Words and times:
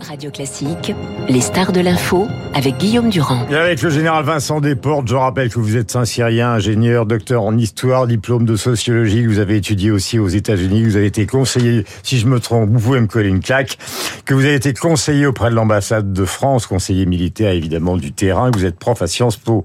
Radio 0.00 0.30
Classique, 0.30 0.92
les 1.28 1.40
stars 1.40 1.72
de 1.72 1.80
l'info 1.80 2.28
avec 2.54 2.78
Guillaume 2.78 3.10
Durand. 3.10 3.46
Et 3.50 3.54
avec 3.54 3.82
le 3.82 3.90
général 3.90 4.24
Vincent 4.24 4.60
Desportes, 4.60 5.08
je 5.08 5.14
rappelle 5.14 5.50
que 5.50 5.58
vous 5.58 5.76
êtes 5.76 5.90
Saint-Syrien, 5.90 6.52
ingénieur, 6.52 7.06
docteur 7.06 7.42
en 7.42 7.56
histoire, 7.56 8.06
diplôme 8.06 8.44
de 8.44 8.56
sociologie, 8.56 9.26
vous 9.26 9.38
avez 9.38 9.56
étudié 9.56 9.90
aussi 9.90 10.18
aux 10.18 10.28
États-Unis, 10.28 10.84
vous 10.84 10.96
avez 10.96 11.06
été 11.06 11.26
conseiller, 11.26 11.84
si 12.02 12.18
je 12.18 12.26
me 12.26 12.40
trompe, 12.40 12.70
vous 12.70 12.80
pouvez 12.80 13.00
me 13.00 13.06
coller 13.06 13.28
une 13.28 13.40
claque, 13.40 13.78
que 14.24 14.34
vous 14.34 14.44
avez 14.44 14.54
été 14.54 14.72
conseiller 14.74 15.26
auprès 15.26 15.50
de 15.50 15.54
l'ambassade 15.54 16.12
de 16.12 16.24
France, 16.24 16.66
conseiller 16.66 17.06
militaire 17.06 17.52
évidemment 17.52 17.96
du 17.96 18.12
terrain, 18.12 18.50
que 18.50 18.58
vous 18.58 18.64
êtes 18.64 18.78
prof 18.78 19.00
à 19.02 19.06
Sciences 19.06 19.36
Po 19.36 19.64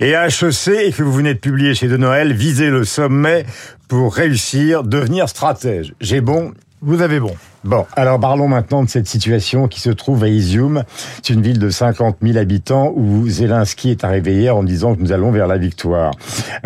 et 0.00 0.14
à 0.14 0.26
HEC 0.26 0.68
et 0.68 0.92
que 0.92 1.02
vous 1.02 1.12
venez 1.12 1.34
de 1.34 1.38
publier 1.38 1.74
chez 1.74 1.88
De 1.88 1.96
Noël, 1.96 2.32
Viser 2.32 2.70
le 2.70 2.84
sommet 2.84 3.44
pour 3.88 4.14
réussir, 4.14 4.82
devenir 4.82 5.28
stratège. 5.28 5.94
J'ai 6.00 6.20
bon 6.20 6.52
Vous 6.80 7.02
avez 7.02 7.20
bon. 7.20 7.34
Bon, 7.64 7.86
alors 7.96 8.20
parlons 8.20 8.46
maintenant 8.46 8.84
de 8.84 8.90
cette 8.90 9.06
situation 9.06 9.68
qui 9.68 9.80
se 9.80 9.88
trouve 9.88 10.22
à 10.22 10.28
Izium. 10.28 10.84
C'est 11.22 11.32
une 11.32 11.40
ville 11.40 11.58
de 11.58 11.70
50 11.70 12.18
000 12.20 12.36
habitants 12.36 12.92
où 12.94 13.26
Zelensky 13.26 13.88
est 13.88 14.04
arrivé 14.04 14.34
hier 14.34 14.54
en 14.54 14.62
disant 14.62 14.94
que 14.94 15.00
nous 15.00 15.12
allons 15.12 15.30
vers 15.30 15.46
la 15.46 15.56
victoire. 15.56 16.10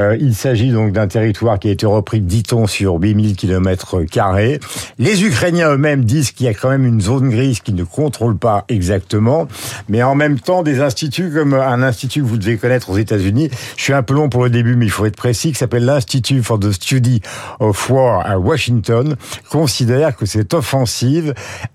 Euh, 0.01 0.17
il 0.21 0.35
s'agit 0.35 0.73
donc 0.73 0.91
d'un 0.91 1.07
territoire 1.07 1.61
qui 1.61 1.69
a 1.69 1.71
été 1.71 1.87
repris, 1.87 2.21
dit-on, 2.21 2.67
sur 2.67 2.97
8000 2.97 3.37
km 3.37 4.03
carrés. 4.03 4.59
Les 4.99 5.23
Ukrainiens 5.23 5.71
eux-mêmes 5.71 6.05
disent 6.05 6.33
qu'il 6.33 6.47
y 6.47 6.49
a 6.49 6.55
quand 6.55 6.71
même 6.71 6.85
une 6.85 7.01
zone 7.01 7.31
grise 7.31 7.61
qui 7.61 7.73
ne 7.75 7.85
contrôle 7.85 8.37
pas 8.37 8.65
exactement, 8.69 9.47
mais 9.89 10.03
en 10.03 10.17
même 10.17 10.41
temps, 10.41 10.65
des 10.65 10.81
instituts 10.81 11.31
comme 11.33 11.55
un 11.55 11.81
institut 11.81 12.23
que 12.23 12.27
vous 12.27 12.39
devez 12.39 12.57
connaître 12.57 12.91
aux 12.91 12.99
États-Unis, 12.99 13.51
je 13.77 13.83
suis 13.85 13.93
un 13.93 14.03
peu 14.03 14.15
long 14.15 14.29
pour 14.29 14.43
le 14.43 14.51
début, 14.51 14.75
mais 14.75 14.87
il 14.87 14.91
faut 14.91 15.07
être 15.07 15.15
précis, 15.15 15.53
qui 15.53 15.59
s'appelle 15.59 15.85
l'Institute 15.85 16.43
for 16.43 16.59
the 16.59 16.73
Study 16.73 17.23
of 17.61 17.89
War 17.89 18.27
à 18.27 18.37
Washington, 18.41 19.15
considère 19.49 20.17
que 20.17 20.27
cette 20.27 20.55
offensive 20.55 20.88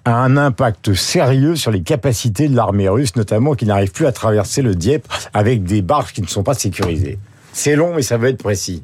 a 0.05 0.15
un 0.15 0.37
impact 0.37 0.93
sérieux 0.93 1.55
sur 1.55 1.71
les 1.71 1.81
capacités 1.81 2.47
de 2.47 2.55
l'armée 2.55 2.89
russe, 2.89 3.15
notamment 3.15 3.53
qui 3.53 3.65
n'arrive 3.65 3.91
plus 3.91 4.05
à 4.05 4.11
traverser 4.11 4.61
le 4.61 4.75
Dieppe 4.75 5.07
avec 5.33 5.63
des 5.63 5.81
barges 5.81 6.13
qui 6.13 6.21
ne 6.21 6.27
sont 6.27 6.43
pas 6.43 6.53
sécurisées. 6.53 7.19
C'est 7.53 7.75
long, 7.75 7.93
mais 7.95 8.01
ça 8.01 8.17
va 8.17 8.29
être 8.29 8.41
précis. 8.41 8.83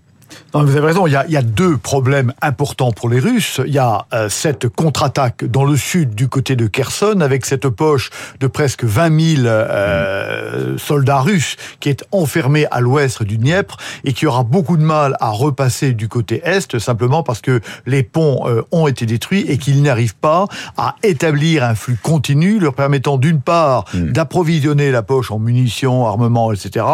Non, 0.53 0.63
vous 0.63 0.75
avez 0.75 0.87
raison, 0.87 1.07
il 1.07 1.13
y, 1.13 1.15
a, 1.15 1.25
il 1.27 1.33
y, 1.33 1.37
a, 1.37 1.41
deux 1.41 1.77
problèmes 1.77 2.33
importants 2.41 2.91
pour 2.91 3.09
les 3.09 3.19
Russes. 3.19 3.61
Il 3.65 3.73
y 3.73 3.79
a 3.79 4.05
euh, 4.13 4.29
cette 4.29 4.67
contre-attaque 4.67 5.45
dans 5.45 5.65
le 5.65 5.77
sud 5.77 6.15
du 6.15 6.27
côté 6.27 6.55
de 6.55 6.67
Kherson 6.67 7.21
avec 7.21 7.45
cette 7.45 7.67
poche 7.69 8.09
de 8.39 8.47
presque 8.47 8.83
20 8.83 9.35
000 9.35 9.47
euh, 9.47 10.77
soldats 10.77 11.21
russes 11.21 11.55
qui 11.79 11.89
est 11.89 12.03
enfermée 12.11 12.65
à 12.71 12.79
l'ouest 12.79 13.23
du 13.23 13.37
Dniepr 13.37 13.77
et 14.03 14.13
qui 14.13 14.25
aura 14.25 14.43
beaucoup 14.43 14.77
de 14.77 14.83
mal 14.83 15.15
à 15.19 15.29
repasser 15.29 15.93
du 15.93 16.07
côté 16.07 16.41
est 16.43 16.79
simplement 16.79 17.23
parce 17.23 17.41
que 17.41 17.61
les 17.85 18.03
ponts 18.03 18.43
euh, 18.45 18.63
ont 18.71 18.87
été 18.87 19.05
détruits 19.05 19.45
et 19.47 19.57
qu'ils 19.57 19.81
n'arrivent 19.81 20.15
pas 20.15 20.45
à 20.77 20.95
établir 21.03 21.63
un 21.63 21.75
flux 21.75 21.97
continu 22.01 22.59
leur 22.59 22.73
permettant 22.73 23.17
d'une 23.17 23.41
part 23.41 23.85
mm. 23.93 24.11
d'approvisionner 24.11 24.91
la 24.91 25.03
poche 25.03 25.31
en 25.31 25.39
munitions, 25.39 26.05
armements, 26.05 26.51
etc. 26.51 26.85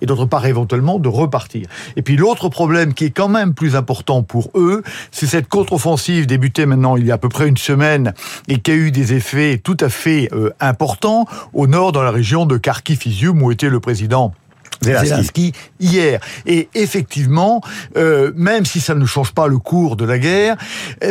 et 0.00 0.06
d'autre 0.06 0.26
part 0.26 0.46
éventuellement 0.46 0.98
de 0.98 1.08
repartir. 1.08 1.66
Et 1.96 2.02
puis 2.02 2.16
l'autre 2.16 2.48
problème 2.48 2.83
qui 2.92 3.06
est 3.06 3.10
quand 3.10 3.28
même 3.28 3.54
plus 3.54 3.76
important 3.76 4.22
pour 4.22 4.50
eux, 4.54 4.82
c'est 5.10 5.26
cette 5.26 5.48
contre-offensive 5.48 6.26
débutée 6.26 6.66
maintenant 6.66 6.96
il 6.96 7.06
y 7.06 7.10
a 7.10 7.14
à 7.14 7.18
peu 7.18 7.28
près 7.28 7.48
une 7.48 7.56
semaine 7.56 8.12
et 8.48 8.58
qui 8.58 8.70
a 8.70 8.74
eu 8.74 8.90
des 8.90 9.14
effets 9.14 9.60
tout 9.62 9.76
à 9.80 9.88
fait 9.88 10.28
euh, 10.32 10.50
importants 10.60 11.26
au 11.52 11.66
nord 11.66 11.92
dans 11.92 12.02
la 12.02 12.10
région 12.10 12.44
de 12.44 12.58
Kharkiv-Izium 12.58 13.40
où 13.42 13.50
était 13.50 13.70
le 13.70 13.80
président 13.80 14.34
Zelensky. 14.82 15.08
Zelensky 15.08 15.52
hier. 15.80 16.20
Et 16.46 16.68
effectivement, 16.74 17.60
euh, 17.96 18.32
même 18.36 18.64
si 18.64 18.80
ça 18.80 18.94
ne 18.94 19.06
change 19.06 19.32
pas 19.32 19.46
le 19.46 19.58
cours 19.58 19.96
de 19.96 20.04
la 20.04 20.18
guerre, 20.18 20.56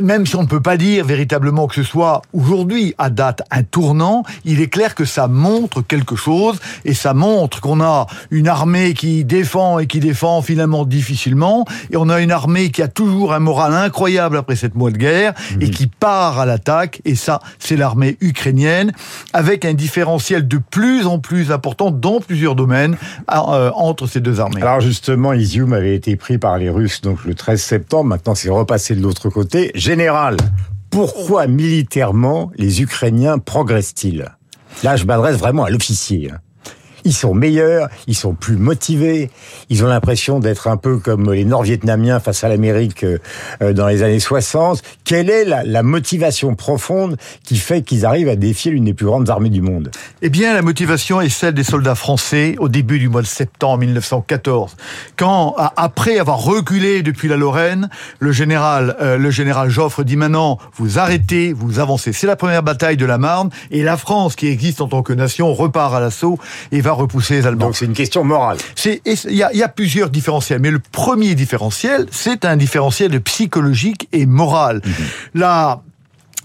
même 0.02 0.26
si 0.26 0.36
on 0.36 0.44
ne 0.44 0.48
peut 0.48 0.62
pas 0.62 0.78
dire 0.78 1.06
véritablement 1.06 1.68
que 1.68 1.76
ce 1.76 1.84
soit 1.84 2.22
aujourd'hui 2.34 2.96
à 2.98 3.10
date 3.10 3.42
un 3.52 3.64
tournant, 3.64 4.24
il 4.46 4.62
est 4.62 4.68
clair 4.68 4.96
que 4.96 5.06
ça 5.06 5.28
montre 5.28 5.82
quelque 5.82 6.16
chose 6.16 6.60
et 6.86 6.94
ça 6.94 7.14
montre 7.14 7.62
qu'on 7.62 7.82
a 7.82 8.08
une 8.32 8.48
armée 8.48 8.94
qui 8.94 9.26
défend 9.26 9.80
et 9.80 9.88
qui 9.88 10.00
défend 10.00 10.42
finalement 10.42 10.86
difficilement 10.86 11.66
et 11.92 11.98
on 11.98 12.10
a 12.10 12.20
une 12.20 12.32
armée 12.32 12.70
qui 12.70 12.82
a 12.82 12.88
toujours 12.88 13.34
un 13.34 13.40
moral 13.40 13.74
incroyable 13.74 14.38
après 14.38 14.56
cette 14.56 14.76
mois 14.76 14.92
de 14.92 14.98
guerre 14.98 15.34
et 15.60 15.70
qui 15.70 15.88
part 15.88 16.40
à 16.40 16.46
l'attaque 16.46 17.02
et 17.06 17.16
ça 17.16 17.40
c'est 17.60 17.76
l'armée 17.76 18.18
ukrainienne 18.22 18.92
avec 19.34 19.66
un 19.66 19.74
différentiel 19.74 20.48
de 20.48 20.58
plus 20.58 21.06
en 21.06 21.20
plus 21.20 21.52
important 21.52 21.92
dans 21.92 22.20
plusieurs 22.20 22.56
domaines 22.56 22.98
euh, 23.54 23.72
entre 23.72 24.08
ces 24.08 24.20
deux 24.20 24.40
armées. 24.40 24.62
Alors 24.62 24.82
justement, 24.82 25.34
Izium 25.34 25.74
avait 25.74 25.96
été 25.96 26.16
pris 26.16 26.38
par 26.38 26.58
les 26.58 26.70
Russes 26.70 27.02
donc 27.02 27.24
le 27.26 27.36
13 27.36 27.62
septembre. 27.62 28.06
Maintenant, 28.06 28.36
c'est 28.36 28.50
repassé 28.50 28.96
de 28.96 29.02
l'autre 29.02 29.30
côté. 29.30 29.72
Général, 29.76 30.38
pourquoi 30.90 31.48
militairement 31.48 32.52
les 32.58 32.82
Ukrainiens 32.82 33.40
progressent-ils? 33.40 34.30
Là, 34.84 34.96
je 34.96 35.06
m'adresse 35.06 35.38
vraiment 35.38 35.64
à 35.64 35.70
l'officier. 35.70 36.32
Ils 37.06 37.14
sont 37.14 37.34
meilleurs, 37.34 37.90
ils 38.08 38.16
sont 38.16 38.34
plus 38.34 38.58
motivés, 38.58 39.30
ils 39.70 39.84
ont 39.84 39.88
l'impression 39.88 40.40
d'être 40.40 40.68
un 40.68 40.78
peu 40.78 40.98
comme 40.98 41.32
les 41.34 41.46
Nord-Vietnamiens 41.46 42.20
face 42.20 42.44
à 42.44 42.50
l'Amérique 42.50 43.04
euh, 43.04 43.74
dans 43.74 43.88
les 43.88 44.04
années 44.04 44.20
60. 44.20 44.82
Quelle 45.04 45.30
est 45.30 45.46
la, 45.46 45.64
la 45.64 45.84
motivation 45.84 46.56
profonde 46.56 47.18
qui 47.44 47.58
fait 47.58 47.82
qu'ils 47.82 48.06
arrivent 48.06 48.30
à 48.30 48.36
défier 48.36 48.72
l'une 48.72 48.86
des 48.86 48.94
plus 48.94 49.06
grandes 49.06 49.30
armées 49.30 49.50
du 49.50 49.62
monde? 49.62 49.92
Eh 50.22 50.30
bien, 50.30 50.54
la 50.54 50.62
motivation 50.62 51.22
est 51.22 51.30
celle 51.30 51.54
des 51.54 51.64
soldats 51.64 51.96
français 51.96 52.56
au 52.60 52.70
début 52.70 53.00
du 53.00 53.10
mois 53.10 53.22
de 53.22 53.28
septembre 53.28 53.80
1914, 53.80 54.76
quand 55.18 55.56
après 55.76 56.20
avoir 56.20 56.40
reculé 56.44 57.04
depuis 57.04 57.28
la 57.28 57.38
Lorraine, 57.38 57.90
le 58.20 58.32
général, 58.32 58.96
euh, 59.02 59.18
le 59.18 59.32
général 59.32 59.70
Joffre 59.70 60.04
dit 60.04 60.16
maintenant 60.16 60.60
vous 60.76 61.00
arrêtez, 61.00 61.54
vous 61.54 61.80
avancez. 61.80 62.14
C'est 62.14 62.28
la 62.28 62.36
première 62.36 62.64
bataille 62.64 62.98
de 62.98 63.06
la 63.06 63.18
Marne 63.18 63.50
et 63.72 63.84
la 63.84 63.98
France, 63.98 64.36
qui 64.36 64.48
existe 64.48 64.82
en 64.82 64.88
tant 64.88 65.04
que 65.04 65.14
nation, 65.14 65.54
repart 65.54 65.94
à 65.94 66.00
l'assaut 66.00 66.38
et 66.72 66.82
va 66.82 66.93
repousser 66.94 67.36
les 67.36 67.48
Allemands. 67.48 67.68
Donc 67.68 67.76
c'est 67.76 67.86
une 67.86 67.94
question 67.94 68.24
morale. 68.24 68.58
Il 68.86 69.02
y 69.36 69.44
a, 69.44 69.54
y 69.54 69.64
a 69.64 69.68
plusieurs 69.68 70.10
différentiels, 70.10 70.60
mais 70.60 70.72
le 70.72 70.80
premier 70.80 71.36
différentiel, 71.36 72.08
c'est 72.12 72.46
un 72.46 72.58
différentiel 72.58 73.20
psychologique 73.22 74.08
et 74.12 74.26
moral. 74.26 74.82
Mmh. 74.84 75.40
Là, 75.40 75.84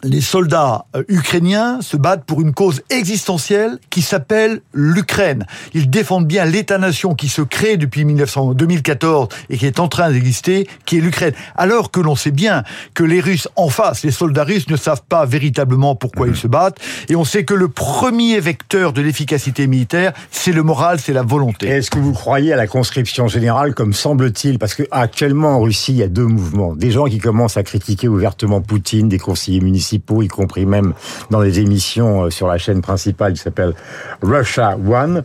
les 0.03 0.21
soldats 0.21 0.87
euh, 0.95 1.03
ukrainiens 1.09 1.81
se 1.81 1.97
battent 1.97 2.25
pour 2.25 2.41
une 2.41 2.53
cause 2.53 2.83
existentielle 2.91 3.79
qui 3.91 4.03
s'appelle 4.03 4.61
l'Ukraine. 4.73 5.47
Ils 5.75 5.91
défendent 5.91 6.27
bien 6.27 6.45
l'État-nation 6.45 7.15
qui 7.15 7.29
se 7.29 7.43
crée 7.43 7.77
depuis 7.77 8.05
1900, 8.05 8.55
2014 8.55 9.29
et 9.51 9.59
qui 9.59 9.67
est 9.67 9.81
en 9.81 9.89
train 9.89 10.11
d'exister, 10.11 10.69
qui 10.85 10.99
est 10.99 11.01
l'Ukraine. 11.01 11.33
Alors 11.57 11.91
que 11.91 12.01
l'on 12.01 12.17
sait 12.17 12.31
bien 12.31 12.63
que 12.95 13.03
les 13.03 13.21
Russes 13.21 13.49
en 13.57 13.69
face, 13.69 14.05
les 14.05 14.11
soldats 14.11 14.45
russes 14.45 14.69
ne 14.69 14.77
savent 14.77 15.03
pas 15.09 15.27
véritablement 15.27 15.97
pourquoi 15.97 16.27
mmh. 16.27 16.31
ils 16.31 16.37
se 16.37 16.47
battent, 16.47 16.79
et 17.09 17.17
on 17.17 17.25
sait 17.25 17.45
que 17.45 17.55
le 17.55 17.69
premier 17.69 18.39
vecteur 18.41 18.93
de 18.93 19.03
l'efficacité 19.03 19.67
militaire, 19.67 20.13
c'est 20.31 20.53
le 20.53 20.63
moral, 20.63 21.01
c'est 21.01 21.13
la 21.13 21.23
volonté. 21.23 21.67
Est-ce 21.67 21.91
que 21.91 21.99
vous 21.99 22.13
croyez 22.13 22.53
à 22.53 22.57
la 22.57 22.67
conscription 22.67 23.29
générale 23.29 23.75
comme 23.75 23.93
semble-t-il? 23.93 24.59
Parce 24.59 24.75
que 24.75 24.85
actuellement 24.91 25.57
en 25.57 25.61
Russie, 25.61 25.93
il 25.93 25.99
y 25.99 26.03
a 26.03 26.09
deux 26.09 26.27
mouvements. 26.27 26.75
Des 26.75 26.91
gens 26.91 27.07
qui 27.07 27.19
commencent 27.19 27.57
à 27.57 27.63
critiquer 27.63 28.09
ouvertement 28.09 28.61
Poutine, 28.61 29.09
des 29.09 29.19
conseillers 29.19 29.61
municipaux 29.61 29.88
y 29.93 30.29
compris 30.29 30.67
même 30.67 30.95
dans 31.31 31.41
les 31.41 31.61
émissions 31.61 32.25
euh, 32.25 32.31
sur 32.31 32.47
la 32.47 32.59
chaîne 32.59 32.83
principale 32.83 33.33
qui 33.33 33.41
s'appelle 33.41 33.75
Russia 34.23 34.77
One. 34.77 35.23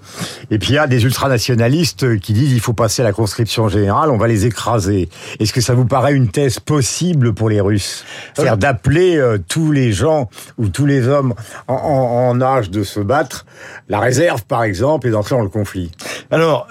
Et 0.51 0.59
puis 0.59 0.69
il 0.69 0.75
y 0.75 0.78
a 0.78 0.88
des 0.88 1.03
ultranationalistes 1.03 2.19
qui 2.19 2.34
disent 2.34 2.51
il 2.51 2.59
faut 2.59 2.74
passer 2.74 3.01
à 3.01 3.06
la 3.06 3.13
conscription 3.13 3.69
générale, 3.69 4.09
on 4.12 4.18
va 4.18 4.28
les 4.28 4.46
écraser. 4.46 5.09
Est-ce 5.40 5.53
que 5.53 5.62
ça 5.62 5.74
vous 5.74 5.85
paraît 5.85 6.13
une 6.13 6.29
thèse 6.29 6.59
possible 6.59 7.34
pour 7.34 7.50
les 7.50 7.62
Russes? 7.62 8.06
C'est-à-dire 8.34 8.57
d'appeler 8.57 9.18
euh, 9.18 9.38
tous 9.47 9.72
les 9.72 9.91
gens 9.91 10.29
ou 10.57 10.69
tous 10.69 10.85
les 10.85 11.07
hommes 11.07 11.34
en, 11.68 12.41
âge 12.41 12.69
de 12.72 12.84
se 12.84 13.00
battre, 13.00 13.45
la 13.90 14.00
réserve 14.00 14.44
par 14.45 14.63
exemple, 14.63 15.07
et 15.07 15.12
d'entrer 15.12 15.35
dans 15.35 15.44
le 15.44 15.50
conflit 15.50 15.91
alors, 16.34 16.68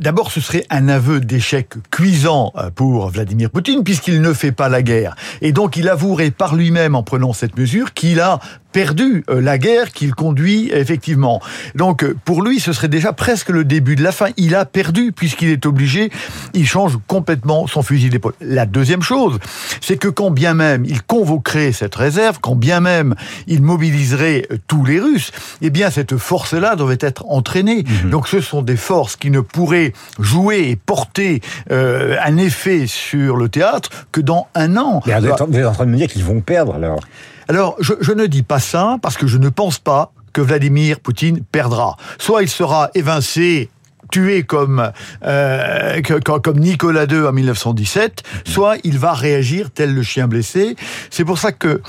d'abord, 0.00 0.30
ce 0.30 0.40
serait 0.40 0.66
un 0.68 0.86
aveu 0.86 1.20
d'échec 1.20 1.70
cuisant 1.90 2.52
euh, 2.56 2.70
pour 2.70 3.08
Vladimir 3.08 3.48
Poutine, 3.48 3.82
puisqu'il 3.82 4.20
ne 4.20 4.34
fait 4.34 4.52
pas 4.52 4.68
la 4.68 4.82
guerre. 4.82 5.16
Et 5.40 5.52
donc, 5.52 5.76
il 5.76 5.88
avouerait 5.88 6.30
par 6.30 6.54
lui-même, 6.54 6.94
en 6.94 7.02
prenant 7.02 7.27
cette 7.32 7.56
mesure, 7.56 7.94
qu'il 7.94 8.20
a 8.20 8.40
perdu 8.72 9.24
euh, 9.30 9.40
la 9.40 9.58
guerre 9.58 9.92
qu'il 9.92 10.14
conduit 10.14 10.70
effectivement. 10.72 11.40
Donc 11.74 12.04
euh, 12.04 12.16
pour 12.24 12.42
lui, 12.42 12.60
ce 12.60 12.72
serait 12.72 12.88
déjà 12.88 13.12
presque 13.12 13.48
le 13.48 13.64
début 13.64 13.96
de 13.96 14.02
la 14.02 14.12
fin. 14.12 14.28
Il 14.36 14.54
a 14.54 14.64
perdu 14.64 15.12
puisqu'il 15.12 15.48
est 15.48 15.66
obligé, 15.66 16.10
il 16.54 16.66
change 16.66 16.98
complètement 17.06 17.66
son 17.66 17.82
fusil 17.82 18.10
d'épaule. 18.10 18.34
La 18.40 18.66
deuxième 18.66 19.02
chose, 19.02 19.38
c'est 19.80 19.96
que 19.96 20.08
quand 20.08 20.30
bien 20.30 20.54
même 20.54 20.84
il 20.84 21.02
convoquerait 21.02 21.72
cette 21.72 21.94
réserve, 21.94 22.38
quand 22.40 22.56
bien 22.56 22.80
même 22.80 23.14
il 23.46 23.62
mobiliserait 23.62 24.46
euh, 24.50 24.58
tous 24.66 24.84
les 24.84 25.00
Russes, 25.00 25.32
eh 25.62 25.70
bien 25.70 25.90
cette 25.90 26.16
force-là 26.16 26.76
devait 26.76 26.98
être 27.00 27.24
entraînée. 27.28 27.84
Mmh. 27.84 28.10
Donc 28.10 28.28
ce 28.28 28.40
sont 28.40 28.62
des 28.62 28.76
forces 28.76 29.16
qui 29.16 29.30
ne 29.30 29.40
pourraient 29.40 29.92
jouer 30.18 30.68
et 30.70 30.76
porter 30.76 31.40
euh, 31.70 32.16
un 32.24 32.36
effet 32.36 32.86
sur 32.86 33.36
le 33.36 33.48
théâtre 33.48 33.90
que 34.12 34.20
dans 34.20 34.48
un 34.54 34.76
an. 34.76 35.02
Mais 35.06 35.18
vous 35.18 35.26
êtes 35.26 35.66
en 35.66 35.72
train 35.72 35.86
de 35.86 35.90
me 35.90 35.96
dire 35.96 36.08
qu'ils 36.08 36.24
vont 36.24 36.40
perdre 36.40 36.74
alors 36.74 37.00
alors, 37.48 37.76
je, 37.80 37.94
je, 38.00 38.12
ne 38.12 38.26
dis 38.26 38.42
pas 38.42 38.60
ça 38.60 38.98
parce 39.02 39.16
que 39.16 39.26
je 39.26 39.38
ne 39.38 39.48
pense 39.48 39.78
pas 39.78 40.12
que 40.32 40.40
Vladimir 40.40 41.00
Poutine 41.00 41.42
perdra. 41.42 41.96
Soit 42.18 42.42
il 42.42 42.48
sera 42.48 42.90
évincé 42.94 43.70
tuer 44.10 44.42
comme, 44.42 44.90
euh, 45.24 46.00
comme 46.42 46.58
Nicolas 46.58 47.04
II 47.04 47.26
en 47.26 47.32
1917, 47.32 48.22
soit 48.44 48.76
il 48.84 48.98
va 48.98 49.12
réagir 49.12 49.70
tel 49.70 49.94
le 49.94 50.02
chien 50.02 50.28
blessé. 50.28 50.76
C'est 51.10 51.24
pour 51.24 51.38
ça 51.38 51.52
que 51.52 51.82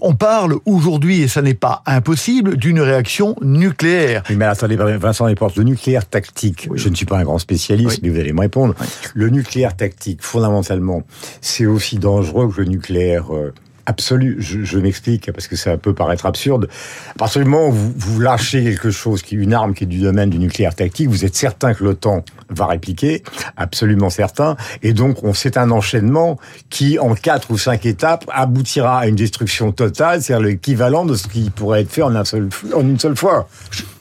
on 0.00 0.14
parle 0.14 0.56
aujourd'hui, 0.64 1.22
et 1.22 1.28
ça 1.28 1.42
n'est 1.42 1.54
pas 1.54 1.82
impossible, 1.86 2.56
d'une 2.56 2.80
réaction 2.80 3.36
nucléaire. 3.42 4.22
mais 4.30 4.44
attendez, 4.44 4.76
Vincent 4.76 5.26
Desportes, 5.26 5.56
le 5.56 5.64
nucléaire 5.64 6.06
tactique, 6.06 6.68
je 6.74 6.88
ne 6.88 6.94
suis 6.94 7.06
pas 7.06 7.18
un 7.18 7.24
grand 7.24 7.38
spécialiste, 7.38 8.00
mais 8.02 8.08
vous 8.08 8.18
allez 8.18 8.32
me 8.32 8.40
répondre. 8.40 8.74
Le 9.14 9.28
nucléaire 9.28 9.76
tactique, 9.76 10.22
fondamentalement, 10.22 11.02
c'est 11.40 11.66
aussi 11.66 11.98
dangereux 11.98 12.50
que 12.50 12.60
le 12.60 12.68
nucléaire... 12.68 13.34
Euh, 13.34 13.52
absolu. 13.86 14.36
Je, 14.38 14.62
je 14.62 14.78
m'explique 14.78 15.32
parce 15.32 15.48
que 15.48 15.56
ça 15.56 15.76
peut 15.76 15.94
paraître 15.94 16.26
absurde. 16.26 16.68
À 17.10 17.18
partir 17.18 17.42
du 17.42 17.48
moment 17.48 17.68
où 17.68 17.72
vous, 17.72 17.92
vous, 17.96 18.20
lâchez 18.20 18.62
quelque 18.64 18.90
chose, 18.90 19.22
qui 19.22 19.36
une 19.36 19.54
arme 19.54 19.74
qui 19.74 19.84
est 19.84 19.86
du 19.86 20.00
domaine 20.00 20.30
du 20.30 20.38
nucléaire 20.38 20.74
tactique, 20.74 21.08
vous 21.08 21.24
êtes 21.24 21.36
certain 21.36 21.74
que 21.74 21.84
l'OTAN 21.84 22.24
va 22.50 22.66
répliquer, 22.66 23.22
absolument 23.56 24.10
certain. 24.10 24.56
Et 24.82 24.92
donc, 24.92 25.22
on 25.24 25.32
c'est 25.32 25.56
un 25.56 25.70
enchaînement 25.70 26.38
qui, 26.70 26.98
en 26.98 27.14
quatre 27.14 27.50
ou 27.50 27.58
cinq 27.58 27.86
étapes, 27.86 28.24
aboutira 28.32 29.00
à 29.00 29.06
une 29.06 29.16
destruction 29.16 29.72
totale, 29.72 30.22
c'est-à-dire 30.22 30.46
l'équivalent 30.46 31.04
de 31.04 31.14
ce 31.14 31.28
qui 31.28 31.50
pourrait 31.50 31.82
être 31.82 31.90
fait 31.90 32.02
en, 32.02 32.14
un 32.14 32.24
seul, 32.24 32.48
en 32.74 32.80
une 32.80 32.98
seule 32.98 33.16
fois. 33.16 33.48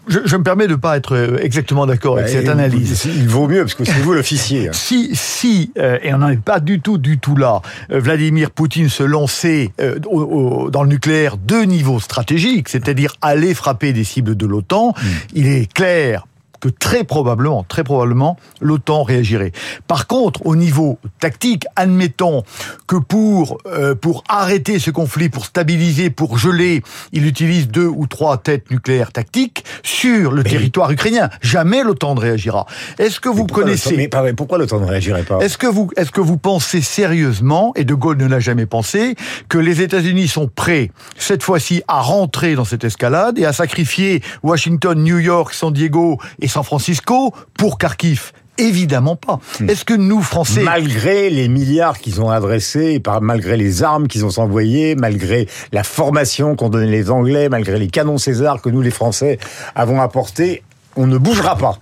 Je, 0.08 0.20
je, 0.26 0.38
me 0.38 0.44
permets 0.44 0.68
de 0.68 0.74
ne 0.74 0.78
pas 0.78 0.98
être 0.98 1.16
euh, 1.16 1.38
exactement 1.42 1.86
d'accord 1.86 2.18
avec 2.18 2.30
cette 2.30 2.50
analyse. 2.50 3.06
Il 3.06 3.28
vaut 3.28 3.48
mieux, 3.48 3.62
parce 3.62 3.74
que 3.74 3.86
c'est 3.86 4.00
vous 4.00 4.14
l'officier. 4.14 4.70
Hein. 4.70 4.72
Si, 4.74 5.16
si, 5.16 5.72
euh, 5.78 5.98
et 6.04 6.14
on 6.14 6.20
n'en 6.20 6.30
est 6.30 6.42
pas 6.42 6.60
du 6.60 6.80
tout, 6.80 6.98
du 6.98 7.18
tout 7.18 7.36
là, 7.36 7.62
euh, 7.92 8.00
Vladimir 8.00 8.52
Poutine 8.52 8.90
se 8.90 9.04
lançait 9.04 9.72
euh, 9.82 10.00
au, 10.08 10.22
au, 10.22 10.70
dans 10.70 10.84
le 10.84 10.90
nucléaire 10.90 11.38
deux 11.38 11.64
niveaux 11.64 12.00
stratégiques, 12.00 12.70
c'est-à-dire 12.70 13.16
aller 13.22 13.54
frapper 13.54 13.94
des 13.94 14.04
cibles 14.04 14.36
de 14.36 14.46
l'OTAN, 14.46 14.90
mmh. 14.90 15.08
il 15.34 15.48
est 15.48 15.72
clair 15.72 16.26
que 16.60 16.70
très 16.70 17.04
probablement, 17.04 17.64
très 17.64 17.84
probablement, 17.84 18.38
l'OTAN 18.62 19.04
réagirait. 19.04 19.52
Par 19.88 20.08
contre, 20.08 20.46
au 20.46 20.56
niveau 20.56 21.00
tactique, 21.20 21.66
admettons 21.76 22.44
que 22.88 22.96
pour 22.96 23.58
euh, 23.68 23.96
pour 23.96 24.24
arrêter 24.28 24.80
ce 24.80 24.92
conflit, 24.92 25.30
pour 25.30 25.46
stabiliser, 25.46 26.10
pour 26.10 26.38
geler, 26.38 26.82
il 27.12 27.26
utilise 27.26 27.68
deux 27.68 27.88
ou 27.88 28.08
trois 28.08 28.38
têtes 28.38 28.72
nucléaires 28.72 29.12
tactiques 29.12 29.64
sur 29.84 30.32
le 30.32 30.44
mais 30.44 30.50
territoire 30.50 30.92
ukrainien. 30.92 31.30
Jamais 31.42 31.84
l'OTAN 31.84 32.16
ne 32.16 32.20
réagira. 32.20 32.66
Est-ce 32.98 33.20
que 33.20 33.30
vous 33.30 33.46
connaissez 33.46 33.96
Mais 33.96 34.10
pourquoi 34.34 34.58
l'OTAN 34.58 34.80
ne 34.80 34.86
réagirait 34.86 35.24
pas? 35.24 35.40
Est-ce 35.40 35.58
que 35.58 35.68
vous 35.68 35.90
est-ce 35.98 36.12
que 36.12 36.22
vous 36.22 36.38
pensez 36.38 36.82
sérieusement 36.82 37.74
et 37.76 37.84
De 37.84 37.94
Gaulle 37.94 38.18
ne 38.18 38.28
l'a 38.28 38.40
jamais 38.40 38.66
pensé 38.66 39.16
que 39.50 39.58
les 39.58 39.82
États-Unis 39.82 40.28
sont 40.28 40.50
prêts 40.54 40.92
cette 41.18 41.44
fois-ci 41.44 41.84
à 41.88 42.02
rentrer 42.02 42.56
dans 42.56 42.66
cette 42.66 42.84
escalade 42.84 43.38
et 43.40 43.46
à 43.46 43.54
sacrifier 43.54 44.22
Washington, 44.44 45.02
New 45.02 45.20
York, 45.20 45.54
San 45.54 45.72
Diego 45.74 46.20
et 46.40 46.45
San 46.48 46.64
Francisco 46.64 47.34
pour 47.58 47.78
Kharkiv 47.78 48.32
Évidemment 48.58 49.18
pas. 49.18 49.40
Hmm. 49.60 49.70
Est-ce 49.70 49.84
que 49.84 49.94
nous, 49.94 50.22
Français... 50.22 50.62
Malgré 50.62 51.30
les 51.30 51.50
milliards 51.50 52.00
qu'ils 52.00 52.22
ont 52.22 52.30
adressés, 52.30 53.02
malgré 53.22 53.58
les 53.58 53.84
armes 53.84 54.08
qu'ils 54.08 54.24
ont 54.24 54.40
envoyées, 54.40 54.96
malgré 54.96 55.48
la 55.74 55.84
formation 55.84 56.56
qu'ont 56.56 56.70
donné 56.70 56.90
les 56.90 57.12
Anglais, 57.12 57.50
malgré 57.50 57.78
les 57.78 57.88
canons 57.88 58.18
César 58.18 58.62
que 58.62 58.70
nous, 58.70 58.82
les 58.82 58.92
Français, 58.92 59.40
avons 59.76 60.00
apportés, 60.00 60.64
on 60.96 61.06
ne 61.06 61.18
bougera 61.18 61.58
pas. 61.58 61.80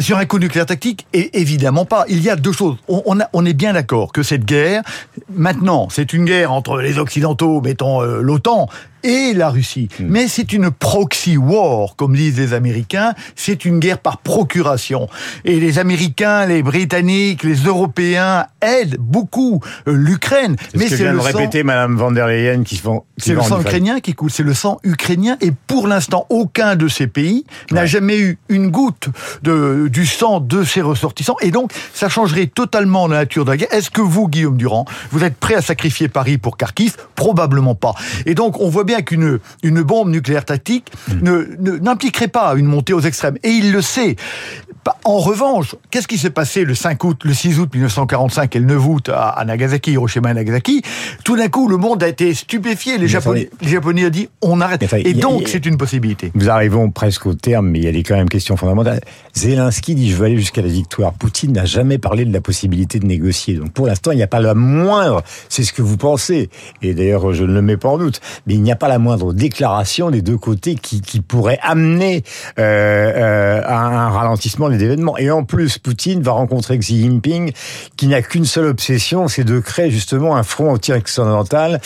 Sur 0.00 0.18
un 0.18 0.26
coup 0.26 0.38
nucléaire 0.38 0.66
tactique 0.66 1.06
et 1.12 1.40
Évidemment 1.40 1.84
pas. 1.84 2.04
Il 2.08 2.22
y 2.22 2.30
a 2.30 2.36
deux 2.36 2.52
choses. 2.52 2.76
On, 2.88 3.02
on, 3.06 3.20
a, 3.20 3.28
on 3.32 3.44
est 3.44 3.52
bien 3.52 3.72
d'accord 3.72 4.12
que 4.12 4.22
cette 4.22 4.44
guerre, 4.44 4.82
maintenant, 5.34 5.88
c'est 5.90 6.12
une 6.12 6.24
guerre 6.24 6.52
entre 6.52 6.78
les 6.78 6.98
Occidentaux, 6.98 7.60
mettons 7.60 8.02
euh, 8.02 8.20
l'OTAN, 8.20 8.68
et 9.04 9.32
la 9.34 9.50
Russie. 9.50 9.88
Mmh. 9.98 10.04
Mais 10.08 10.28
c'est 10.28 10.52
une 10.52 10.70
proxy 10.70 11.36
war, 11.36 11.94
comme 11.96 12.16
disent 12.16 12.38
les 12.38 12.52
Américains. 12.52 13.14
C'est 13.36 13.64
une 13.64 13.78
guerre 13.78 13.98
par 13.98 14.18
procuration. 14.18 15.08
Et 15.44 15.60
les 15.60 15.78
Américains, 15.78 16.46
les 16.46 16.62
Britanniques, 16.62 17.44
les 17.44 17.56
Européens 17.56 18.46
aident 18.60 18.96
beaucoup 18.98 19.60
euh, 19.86 19.92
l'Ukraine. 19.92 20.56
Mais 20.74 20.88
c'est 20.88 21.10
le 21.10 21.20
sang... 21.20 21.24
répéter 21.24 21.62
Madame 21.62 21.96
van 21.96 22.10
der 22.10 22.26
Leyen 22.26 22.62
qui 22.64 22.76
font. 22.76 23.04
C'est 23.16 23.34
le 23.34 23.42
sang 23.42 23.60
ukrainien 23.60 24.00
qui 24.00 24.14
coule. 24.14 24.30
C'est 24.30 24.42
le 24.42 24.54
sang 24.54 24.78
ukrainien. 24.82 25.36
Et 25.40 25.52
pour 25.66 25.86
l'instant, 25.86 26.26
aucun 26.28 26.76
de 26.76 26.88
ces 26.88 27.06
pays 27.06 27.44
n'a 27.70 27.86
jamais 27.86 28.18
eu 28.18 28.38
une 28.48 28.70
goutte 28.70 29.08
de, 29.42 29.87
du 29.88 30.06
sang 30.06 30.40
de 30.40 30.64
ses 30.64 30.80
ressortissants. 30.80 31.36
Et 31.40 31.50
donc, 31.50 31.72
ça 31.94 32.08
changerait 32.08 32.46
totalement 32.46 33.06
la 33.06 33.18
nature 33.18 33.44
de 33.44 33.50
la 33.50 33.56
guerre. 33.56 33.72
Est-ce 33.72 33.90
que 33.90 34.00
vous, 34.00 34.28
Guillaume 34.28 34.56
Durand, 34.56 34.84
vous 35.10 35.24
êtes 35.24 35.36
prêt 35.36 35.54
à 35.54 35.62
sacrifier 35.62 36.08
Paris 36.08 36.38
pour 36.38 36.56
Kharkiv? 36.56 36.96
Probablement 37.14 37.74
pas. 37.74 37.94
Et 38.26 38.34
donc, 38.34 38.60
on 38.60 38.68
voit 38.68 38.84
bien 38.84 39.02
qu'une 39.02 39.38
une 39.62 39.82
bombe 39.82 40.10
nucléaire 40.10 40.44
tactique 40.44 40.90
n'impliquerait 41.20 42.26
ne, 42.26 42.30
pas 42.30 42.54
une 42.56 42.66
montée 42.66 42.92
aux 42.92 43.00
extrêmes. 43.00 43.38
Et 43.42 43.50
il 43.50 43.72
le 43.72 43.82
sait. 43.82 44.16
En 45.04 45.18
revanche, 45.18 45.74
qu'est-ce 45.90 46.08
qui 46.08 46.16
s'est 46.16 46.30
passé 46.30 46.64
le 46.64 46.74
5 46.74 47.02
août, 47.04 47.20
le 47.24 47.34
6 47.34 47.58
août 47.58 47.68
1945 47.72 48.56
et 48.56 48.58
le 48.58 48.66
9 48.66 48.86
août 48.86 49.08
à, 49.10 49.28
à 49.28 49.44
Nagasaki, 49.44 49.92
Hiroshima 49.92 50.30
et 50.30 50.34
Nagasaki? 50.34 50.82
Tout 51.24 51.36
d'un 51.36 51.48
coup, 51.48 51.68
le 51.68 51.76
monde 51.76 52.02
a 52.02 52.08
été 52.08 52.32
stupéfié. 52.32 52.96
Les, 52.96 53.08
Japonais, 53.08 53.50
les 53.60 53.68
Japonais 53.68 54.06
ont 54.06 54.10
dit 54.10 54.28
on 54.40 54.60
arrête. 54.60 54.82
Enfin, 54.82 54.98
et 54.98 55.14
donc, 55.14 55.42
c'est 55.46 55.66
une 55.66 55.76
possibilité. 55.76 56.32
Nous 56.34 56.48
arrivons 56.48 56.90
presque 56.90 57.26
au 57.26 57.34
terme, 57.34 57.68
mais 57.68 57.80
il 57.80 57.84
y 57.84 57.88
a 57.88 57.92
des 57.92 58.02
quand 58.02 58.16
même 58.16 58.28
questions 58.28 58.56
fondamentales. 58.56 59.00
Zelensky 59.34 59.77
dit 59.80 60.10
je 60.10 60.16
veux 60.16 60.26
aller 60.26 60.36
jusqu'à 60.36 60.62
la 60.62 60.68
victoire. 60.68 61.12
Poutine 61.12 61.52
n'a 61.52 61.64
jamais 61.64 61.98
parlé 61.98 62.24
de 62.24 62.32
la 62.32 62.40
possibilité 62.40 62.98
de 62.98 63.06
négocier. 63.06 63.54
Donc 63.54 63.72
pour 63.72 63.86
l'instant, 63.86 64.12
il 64.12 64.16
n'y 64.16 64.22
a 64.22 64.28
pas 64.28 64.40
la 64.40 64.54
moindre. 64.54 65.22
C'est 65.48 65.62
ce 65.62 65.72
que 65.72 65.82
vous 65.82 65.96
pensez. 65.96 66.50
Et 66.82 66.94
d'ailleurs, 66.94 67.32
je 67.32 67.44
ne 67.44 67.52
le 67.52 67.62
mets 67.62 67.76
pas 67.76 67.88
en 67.88 67.98
doute. 67.98 68.20
Mais 68.46 68.54
il 68.54 68.62
n'y 68.62 68.72
a 68.72 68.76
pas 68.76 68.88
la 68.88 68.98
moindre 68.98 69.32
déclaration 69.32 70.10
des 70.10 70.22
deux 70.22 70.38
côtés 70.38 70.74
qui, 70.74 71.00
pourrait 71.20 71.58
amener 71.62 72.22
euh, 72.58 72.62
euh, 72.62 73.62
à 73.64 73.84
un 73.84 74.08
ralentissement 74.08 74.68
des 74.68 74.82
événements. 74.82 75.18
Et 75.18 75.30
en 75.30 75.44
plus, 75.44 75.78
Poutine 75.78 76.22
va 76.22 76.32
rencontrer 76.32 76.78
Xi 76.78 77.02
Jinping, 77.02 77.52
qui 77.96 78.06
n'a 78.06 78.22
qu'une 78.22 78.44
seule 78.44 78.66
obsession, 78.66 79.28
c'est 79.28 79.44
de 79.44 79.58
créer 79.58 79.90
justement 79.90 80.36
un 80.36 80.42
front 80.42 80.72
anti-occidental 80.72 81.80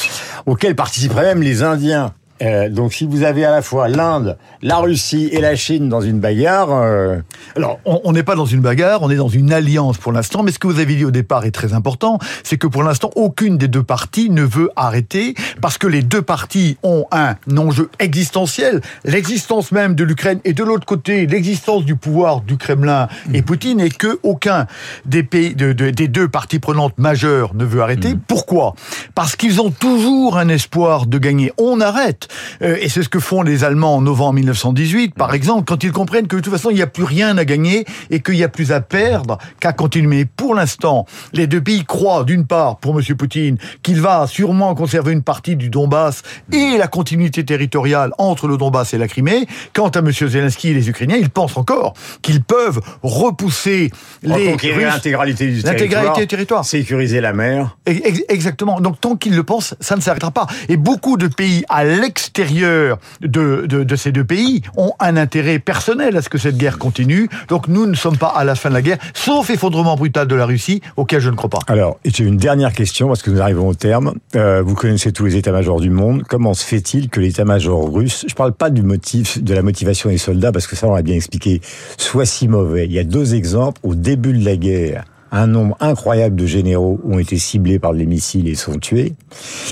auquel 0.47 0.77
participeraient 0.77 1.35
même 1.35 1.43
les 1.43 1.63
Indiens. 1.63 2.13
Euh, 2.43 2.69
donc 2.69 2.93
si 2.93 3.07
vous 3.07 3.23
avez 3.23 3.45
à 3.45 3.51
la 3.51 3.63
fois 3.63 3.89
l'Inde, 3.89 4.37
la 4.63 4.77
Russie 4.79 5.29
et 5.33 5.41
la 5.41 5.57
Chine 5.57 5.89
dans 5.89 6.01
une 6.01 6.21
bagarre... 6.21 6.69
Euh... 6.73 7.19
Alors, 7.57 7.79
on 7.85 8.13
n'est 8.13 8.23
pas 8.23 8.35
dans 8.35 8.47
une 8.47 8.61
bagarre, 8.61 9.03
on 9.03 9.11
est 9.11 9.17
dans 9.17 9.29
une 9.29 9.53
alliance 9.53 9.99
pour 9.99 10.13
l'instant, 10.13 10.43
mais 10.43 10.53
ce 10.53 10.59
que 10.59 10.67
vous 10.67 10.81
avez 10.81 10.95
dit 10.95 11.05
au 11.05 11.11
départ 11.11 11.45
est 11.45 11.51
très 11.51 11.73
important, 11.73 12.19
c'est 12.43 12.57
que 12.57 12.67
pour 12.67 12.83
l'instant, 12.83 13.11
aucune 13.15 13.59
des 13.59 13.69
deux 13.69 13.83
parties 13.83 14.31
ne 14.31 14.43
veut 14.43 14.71
arrêter, 14.77 15.35
parce 15.61 15.79
que 15.79 15.87
les 15.87 16.03
deux 16.03 16.23
parties 16.23 16.77
ont 16.83 17.07
un 17.11 17.37
enjeu 17.57 17.91
existentiel, 17.99 18.81
l'existence 19.05 19.73
même 19.73 19.95
de 19.95 20.05
l'Ukraine, 20.05 20.41
et 20.45 20.53
de 20.53 20.65
l'autre 20.65 20.87
côté, 20.87 21.27
l'existence 21.27 21.85
du 21.85 21.97
pouvoir 21.97 22.41
du 22.41 22.57
Kremlin 22.57 23.09
et 23.33 23.43
Poutine, 23.43 23.81
et 23.81 23.91
que 23.91 24.19
aucun 24.23 24.67
des, 25.05 25.23
pays, 25.23 25.55
de, 25.55 25.73
de, 25.73 25.91
des 25.91 26.09
deux 26.09 26.29
parties 26.29 26.59
prenantes 26.59 26.99
majeures 26.99 27.55
ne 27.55 27.65
veut 27.65 27.83
arrêter. 27.83 28.15
Mmh. 28.15 28.21
Pourquoi? 28.27 28.75
Parce 29.15 29.37
qu'ils 29.37 29.61
ont 29.61 29.71
toujours 29.71 30.39
un 30.39 30.49
espoir 30.49 31.07
de 31.07 31.19
gagner. 31.19 31.53
On 31.59 31.81
arrête 31.81 32.29
euh, 32.63 32.77
et 32.81 32.89
c'est 32.89 33.03
ce 33.03 33.09
que 33.09 33.21
font 33.21 33.43
les 33.43 33.65
Allemands 33.65 33.97
en 33.97 34.01
novembre 34.01 34.35
1918, 34.35 35.15
par 35.15 35.35
exemple, 35.35 35.65
quand 35.67 35.83
ils 35.85 35.93
comprennent 35.93 36.27
que 36.27 36.37
de 36.37 36.41
toute 36.41 36.53
façon, 36.53 36.71
il 36.71 36.77
n'y 36.77 36.83
a 36.83 36.87
plus 36.87 37.05
rien 37.05 37.37
à 37.39 37.45
gagner 37.45 37.85
et 38.11 38.21
qu'il 38.21 38.35
n'y 38.35 38.45
a 38.45 38.49
plus 38.49 38.73
à 38.73 38.81
perdre 38.81 39.39
qu'à 39.61 39.73
continuer. 39.73 40.25
Pour 40.25 40.55
l'instant, 40.55 41.07
les 41.33 41.47
deux 41.47 41.61
pays 41.61 41.85
croient, 41.85 42.25
d'une 42.25 42.47
part, 42.47 42.79
pour 42.79 42.99
M. 42.99 43.05
Poutine, 43.17 43.59
qu'il 43.83 44.01
va 44.01 44.27
sûrement 44.27 44.75
conserver 44.75 45.13
une 45.13 45.23
partie 45.23 45.57
du 45.57 45.69
Donbass 45.69 46.23
et 46.53 46.77
la 46.79 46.87
continuité 46.87 47.45
territoriale 47.45 48.13
entre 48.19 48.49
le 48.49 48.57
Donbass 48.57 48.95
et 48.95 48.99
la 48.99 49.09
Crimée. 49.09 49.47
Quant 49.73 49.89
à 49.89 49.99
M. 50.01 50.11
Zelensky 50.13 50.69
et 50.69 50.75
les 50.75 50.89
Ukrainiens, 50.89 51.17
ils 51.17 51.31
pensent 51.31 51.57
encore 51.57 51.95
qu'ils 52.23 52.43
peuvent 52.43 52.81
repousser 53.03 53.91
les 54.23 54.57
l'intégralité 54.85 55.47
du 55.49 55.63
territoire, 55.63 56.17
du 56.17 56.27
territoire, 56.27 56.65
sécuriser 56.65 57.21
la 57.21 57.33
mer. 57.33 57.77
Exactement. 57.87 58.81
Donc 58.81 59.01
tant 59.01 59.17
qu'ils 59.17 59.35
le 59.35 59.43
pensent, 59.43 59.75
ça 59.81 59.97
ne 59.97 60.01
s'arrêtera 60.01 60.31
pas. 60.31 60.47
Et 60.69 60.77
beaucoup 60.77 61.17
de 61.17 61.27
pays 61.27 61.65
à 61.69 61.85
l'extérieur 61.85 62.12
de, 62.13 62.97
de, 63.21 63.85
de, 63.85 63.97
ces 63.97 64.13
deux 64.13 64.25
pays 64.25 64.63
ont 64.77 64.93
un 65.01 65.17
intérêt 65.17 65.59
personnel 65.59 66.17
à 66.17 66.23
ce 66.23 66.29
que 66.29 66.39
cette 66.39 66.57
guerre 66.57 66.79
continue. 66.79 67.29
Donc 67.49 67.69
nous 67.69 67.87
ne 67.87 67.95
sommes 67.95 68.17
pas 68.17 68.29
à 68.29 68.45
la 68.45 68.55
fin 68.55 68.69
de 68.69 68.75
la 68.75 68.83
guerre, 68.83 68.99
sauf 69.15 69.51
effondrement 69.51 69.97
brutal 69.97 70.27
de 70.27 70.35
la 70.35 70.47
Russie, 70.47 70.81
auquel 70.97 71.21
je 71.21 71.31
ne 71.31 71.37
crois 71.37 71.51
pas. 71.51 71.61
Alors, 71.69 71.99
une 72.19 72.37
dernière 72.37 72.73
question, 72.73 73.09
parce 73.09 73.23
que 73.23 73.31
nous 73.31 73.41
arrivons 73.41 73.69
au 73.69 73.75
terme. 73.75 74.15
Euh, 74.37 74.63
vous 74.63 74.75
connaissez 74.75 75.13
tous 75.13 75.25
les 75.25 75.37
états-majors 75.37 75.81
du 75.81 75.91
monde. 75.91 76.23
Comment 76.29 76.55
se 76.55 76.65
fait-il 76.65 77.09
que 77.09 77.21
l'état-major 77.21 77.93
russe, 77.93 78.25
je 78.29 78.33
ne 78.33 78.37
parle 78.37 78.53
pas 78.53 78.71
du 78.71 78.83
motif, 78.83 79.43
de 79.43 79.55
la 79.55 79.63
motivation 79.63 80.11
des 80.11 80.19
soldats, 80.19 80.53
parce 80.53 80.67
que 80.67 80.77
ça 80.77 80.87
on 80.87 80.95
l'a 80.95 81.03
bien 81.03 81.17
expliqué, 81.17 81.61
soit 81.97 82.27
si 82.27 82.49
mauvais 82.49 82.87
Il 82.87 82.93
y 82.93 82.99
a 82.99 83.05
deux 83.05 83.35
exemples. 83.35 83.81
Au 83.83 83.95
début 83.95 84.33
de 84.33 84.45
la 84.45 84.57
guerre, 84.57 85.05
un 85.33 85.47
nombre 85.47 85.77
incroyable 85.81 86.37
de 86.37 86.47
généraux 86.47 87.01
ont 87.05 87.19
été 87.19 87.39
ciblés 87.39 87.79
par 87.79 87.95
les 87.95 88.05
missiles 88.05 88.49
et 88.49 88.55
sont 88.55 88.79
tués. 88.79 89.15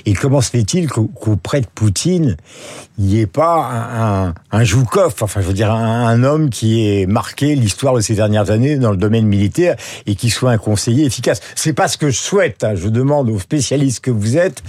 Et 0.07 0.15
comment 0.15 0.41
se 0.41 0.51
fait-il 0.51 0.89
qu'auprès 0.89 1.61
de 1.61 1.67
Poutine, 1.67 2.39
il 2.99 3.05
n'y 3.05 3.21
ait 3.21 3.27
pas 3.27 3.71
un, 3.71 4.35
un, 4.51 4.65
Joukov, 4.65 5.15
enfin 5.21 5.41
je 5.43 5.47
veux 5.47 5.53
dire 5.53 5.71
un, 5.71 6.07
un 6.07 6.23
homme 6.25 6.49
qui 6.49 6.87
ait 6.87 7.07
marqué 7.07 7.55
l'histoire 7.55 7.95
de 7.95 8.01
ces 8.01 8.15
dernières 8.15 8.51
années 8.51 8.77
dans 8.77 8.91
le 8.91 8.97
domaine 8.97 9.27
militaire 9.27 9.77
et 10.07 10.15
qui 10.15 10.31
soit 10.31 10.51
un 10.51 10.59
conseiller 10.59 11.05
efficace? 11.05 11.41
C'est 11.55 11.75
pas 11.75 11.89
ce 11.89 11.99
que 11.99 12.09
je 12.09 12.19
souhaite. 12.19 12.65
Hein. 12.65 12.75
Je 12.75 12.89
demande 12.89 13.29
aux 13.29 13.39
spécialistes 13.39 14.01
que 14.01 14.11
vous 14.11 14.39
êtes 14.39 14.63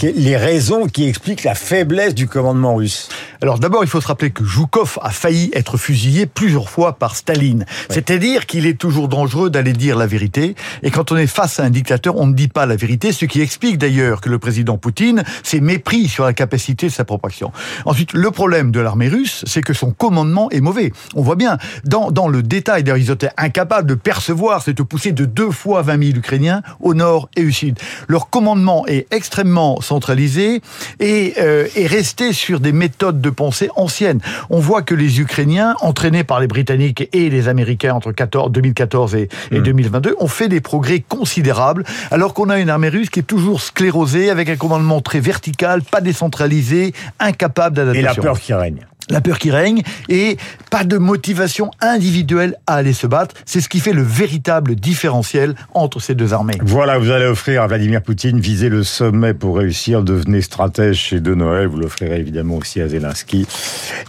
les 0.00 0.36
raisons 0.36 0.86
qui 0.86 1.08
expliquent 1.08 1.42
la 1.42 1.56
faiblesse 1.56 2.14
du 2.14 2.28
commandement 2.28 2.76
russe. 2.76 3.08
Alors 3.42 3.58
d'abord, 3.58 3.84
il 3.84 3.90
faut 3.90 4.00
se 4.00 4.06
rappeler 4.06 4.30
que 4.30 4.44
Zhukov 4.44 4.98
a 5.02 5.10
failli 5.10 5.50
être 5.52 5.76
fusillé 5.76 6.26
plusieurs 6.26 6.70
fois 6.70 6.94
par 6.94 7.16
Staline. 7.16 7.66
C'est-à-dire 7.90 8.46
qu'il 8.46 8.66
est 8.66 8.78
toujours 8.78 9.08
dangereux 9.08 9.50
d'aller 9.50 9.72
dire 9.72 9.96
la 9.96 10.06
vérité. 10.06 10.54
Et 10.82 10.90
quand 10.90 11.12
on 11.12 11.16
est 11.16 11.26
face 11.26 11.60
à 11.60 11.64
un 11.64 11.70
dictateur, 11.70 12.16
on 12.16 12.26
ne 12.26 12.34
dit 12.34 12.48
pas 12.48 12.66
la 12.66 12.76
vérité, 12.76 13.12
ce 13.12 13.24
qui 13.24 13.40
explique 13.40 13.78
d'ailleurs 13.78 14.20
que 14.20 14.30
le 14.30 14.38
président 14.38 14.78
Poutine 14.78 15.24
s'est 15.42 15.60
mépris 15.60 16.08
sur 16.08 16.24
la 16.24 16.32
capacité 16.32 16.86
de 16.86 16.92
sa 16.92 17.04
propre 17.04 17.26
action. 17.26 17.52
Ensuite, 17.84 18.12
le 18.12 18.30
problème 18.30 18.70
de 18.70 18.80
l'armée 18.80 19.08
russe, 19.08 19.44
c'est 19.46 19.62
que 19.62 19.74
son 19.74 19.90
commandement 19.90 20.50
est 20.50 20.60
mauvais. 20.60 20.92
On 21.14 21.22
voit 21.22 21.36
bien, 21.36 21.58
dans, 21.84 22.10
dans 22.10 22.28
le 22.28 22.42
détail, 22.42 22.84
d'ailleurs, 22.84 22.98
ils 22.98 23.10
étaient 23.10 23.30
incapables 23.36 23.88
de 23.88 23.94
percevoir 23.94 24.62
cette 24.62 24.82
poussée 24.82 25.12
de 25.12 25.24
deux 25.24 25.50
fois 25.50 25.82
20 25.82 26.06
000 26.06 26.18
Ukrainiens 26.18 26.62
au 26.80 26.94
nord 26.94 27.28
et 27.36 27.44
au 27.44 27.50
sud. 27.50 27.78
Leur 28.08 28.30
commandement 28.30 28.86
est 28.86 29.06
extrêmement 29.12 29.80
centralisé 29.80 30.62
et 31.00 31.34
euh, 31.38 31.66
est 31.76 31.86
resté 31.86 32.32
sur 32.32 32.60
des 32.60 32.72
méthodes 32.72 33.20
de 33.20 33.25
pensée 33.30 33.70
anciennes. 33.76 34.20
On 34.50 34.60
voit 34.60 34.82
que 34.82 34.94
les 34.94 35.20
Ukrainiens, 35.20 35.74
entraînés 35.80 36.24
par 36.24 36.40
les 36.40 36.46
Britanniques 36.46 37.08
et 37.12 37.30
les 37.30 37.48
Américains 37.48 37.94
entre 37.94 38.12
14, 38.12 38.50
2014 38.52 39.14
et, 39.14 39.28
et 39.50 39.60
2022, 39.60 40.16
ont 40.18 40.28
fait 40.28 40.48
des 40.48 40.60
progrès 40.60 41.00
considérables, 41.00 41.84
alors 42.10 42.34
qu'on 42.34 42.50
a 42.50 42.58
une 42.58 42.70
armée 42.70 42.88
russe 42.88 43.10
qui 43.10 43.20
est 43.20 43.24
toujours 43.24 43.60
sclérosée, 43.60 44.30
avec 44.30 44.48
un 44.48 44.56
commandement 44.56 45.00
très 45.00 45.20
vertical, 45.20 45.82
pas 45.82 46.00
décentralisé, 46.00 46.92
incapable 47.18 47.76
d'adaptation. 47.76 48.12
Et 48.12 48.16
la 48.16 48.22
peur 48.22 48.40
qui 48.40 48.54
règne 48.54 48.86
la 49.10 49.20
peur 49.20 49.38
qui 49.38 49.50
règne 49.50 49.82
et 50.08 50.36
pas 50.70 50.84
de 50.84 50.98
motivation 50.98 51.70
individuelle 51.80 52.56
à 52.66 52.76
aller 52.76 52.92
se 52.92 53.06
battre. 53.06 53.34
C'est 53.44 53.60
ce 53.60 53.68
qui 53.68 53.80
fait 53.80 53.92
le 53.92 54.02
véritable 54.02 54.74
différentiel 54.74 55.54
entre 55.74 56.00
ces 56.00 56.14
deux 56.14 56.32
armées. 56.32 56.58
Voilà, 56.62 56.98
vous 56.98 57.10
allez 57.10 57.26
offrir 57.26 57.62
à 57.62 57.66
Vladimir 57.66 58.02
Poutine, 58.02 58.40
viser 58.40 58.68
le 58.68 58.82
sommet 58.82 59.34
pour 59.34 59.58
réussir, 59.58 60.02
devenez 60.02 60.42
stratège 60.42 60.96
chez 60.96 61.20
De 61.20 61.34
Noël. 61.34 61.68
Vous 61.68 61.78
l'offrirez 61.78 62.18
évidemment 62.18 62.56
aussi 62.56 62.80
à 62.80 62.88
Zelensky 62.88 63.46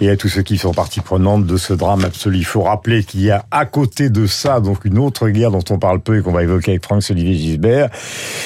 et 0.01 0.09
à 0.09 0.17
tous 0.17 0.29
ceux 0.29 0.41
qui 0.41 0.57
sont 0.57 0.73
partie 0.73 1.01
prenante 1.01 1.45
de 1.45 1.57
ce 1.57 1.73
drame 1.73 2.03
absolu. 2.05 2.37
Il 2.37 2.45
faut 2.45 2.61
rappeler 2.61 3.03
qu'il 3.03 3.21
y 3.21 3.31
a 3.31 3.45
à 3.51 3.65
côté 3.65 4.09
de 4.09 4.25
ça, 4.27 4.59
donc 4.59 4.85
une 4.85 4.97
autre 4.97 5.29
guerre 5.29 5.51
dont 5.51 5.63
on 5.69 5.79
parle 5.79 5.99
peu 5.99 6.19
et 6.19 6.21
qu'on 6.21 6.31
va 6.31 6.43
évoquer 6.43 6.71
avec 6.71 6.83
Franck 6.83 7.03
Olivier 7.09 7.33
Gisbert. 7.35 7.89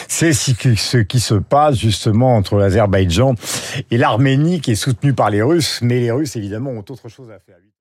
C'est 0.07 0.33
ce 0.33 0.97
qui 0.97 1.19
se 1.19 1.35
passe 1.35 1.77
justement 1.77 2.35
entre 2.35 2.57
l'Azerbaïdjan 2.57 3.35
et 3.89 3.97
l'Arménie 3.97 4.61
qui 4.61 4.71
est 4.71 4.75
soutenue 4.75 5.13
par 5.13 5.29
les 5.29 5.41
Russes, 5.41 5.79
mais 5.81 5.99
les 5.99 6.11
Russes 6.11 6.35
évidemment 6.41 6.71
ont 6.71 6.79
autre 6.89 7.07
chose 7.07 7.29
à 7.31 7.39
faire. 7.39 7.57